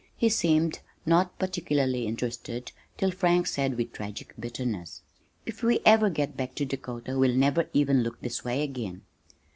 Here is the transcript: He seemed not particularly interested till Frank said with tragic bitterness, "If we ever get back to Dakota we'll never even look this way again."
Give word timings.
He 0.17 0.29
seemed 0.29 0.79
not 1.05 1.37
particularly 1.37 2.07
interested 2.07 2.71
till 2.97 3.11
Frank 3.11 3.45
said 3.45 3.77
with 3.77 3.93
tragic 3.93 4.33
bitterness, 4.39 5.03
"If 5.45 5.61
we 5.61 5.79
ever 5.85 6.09
get 6.09 6.35
back 6.35 6.55
to 6.55 6.65
Dakota 6.65 7.19
we'll 7.19 7.35
never 7.35 7.69
even 7.71 8.01
look 8.01 8.19
this 8.19 8.43
way 8.43 8.63
again." 8.63 9.03